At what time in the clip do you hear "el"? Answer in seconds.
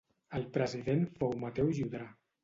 0.37-0.45